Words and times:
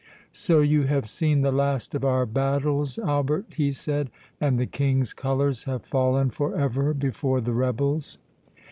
"So 0.33 0.61
you 0.61 0.85
have 0.87 1.07
seen 1.07 1.41
the 1.41 1.51
last 1.51 1.93
of 1.93 2.03
our 2.03 2.25
battles, 2.25 2.97
Albert," 2.97 3.45
he 3.55 3.71
said, 3.71 4.09
"and 4.39 4.57
the 4.57 4.65
King's 4.65 5.13
colours 5.13 5.65
have 5.65 5.85
fallen 5.85 6.31
for 6.31 6.55
ever 6.57 6.95
before 6.95 7.39
the 7.39 7.53
rebels." 7.53 8.17